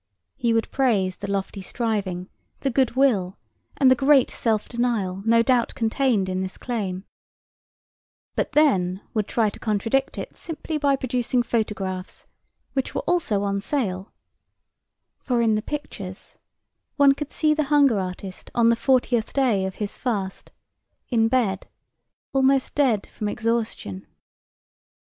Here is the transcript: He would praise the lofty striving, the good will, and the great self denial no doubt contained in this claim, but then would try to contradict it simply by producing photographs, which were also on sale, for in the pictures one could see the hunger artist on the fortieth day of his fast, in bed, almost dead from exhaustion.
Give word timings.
He 0.35 0.51
would 0.51 0.71
praise 0.71 1.17
the 1.17 1.29
lofty 1.29 1.61
striving, 1.61 2.27
the 2.61 2.71
good 2.71 2.95
will, 2.95 3.37
and 3.77 3.91
the 3.91 3.95
great 3.95 4.31
self 4.31 4.67
denial 4.67 5.21
no 5.27 5.43
doubt 5.43 5.75
contained 5.75 6.27
in 6.27 6.41
this 6.41 6.57
claim, 6.57 7.03
but 8.35 8.53
then 8.53 9.01
would 9.13 9.27
try 9.27 9.51
to 9.51 9.59
contradict 9.59 10.17
it 10.17 10.35
simply 10.35 10.79
by 10.79 10.95
producing 10.95 11.43
photographs, 11.43 12.25
which 12.73 12.95
were 12.95 13.01
also 13.01 13.43
on 13.43 13.61
sale, 13.61 14.11
for 15.19 15.39
in 15.39 15.53
the 15.53 15.61
pictures 15.61 16.39
one 16.95 17.13
could 17.13 17.31
see 17.31 17.53
the 17.53 17.65
hunger 17.65 17.99
artist 17.99 18.49
on 18.55 18.69
the 18.69 18.75
fortieth 18.75 19.33
day 19.33 19.67
of 19.67 19.75
his 19.75 19.97
fast, 19.97 20.49
in 21.09 21.27
bed, 21.27 21.67
almost 22.33 22.73
dead 22.73 23.05
from 23.05 23.27
exhaustion. 23.29 24.07